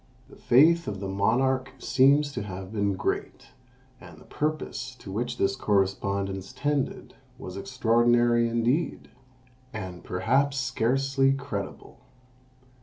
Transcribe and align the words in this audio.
The 0.31 0.35
faith 0.35 0.87
of 0.87 0.99
the 0.99 1.07
monarch 1.07 1.73
seems 1.77 2.31
to 2.31 2.41
have 2.41 2.73
been 2.73 2.95
great, 2.95 3.49
and 3.99 4.17
the 4.17 4.25
purpose 4.25 4.95
to 4.95 5.11
which 5.11 5.37
this 5.37 5.55
correspondence 5.55 6.51
tended 6.53 7.13
was 7.37 7.55
extraordinary 7.55 8.49
indeed, 8.49 9.11
and 9.71 10.03
perhaps 10.03 10.57
scarcely 10.57 11.33
credible. 11.33 11.99